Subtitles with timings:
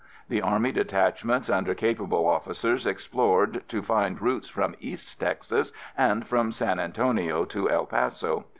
[0.29, 6.51] The army detachments under capable officers explored to find routes from East Texas and from
[6.51, 8.47] San Antonio to El Paso.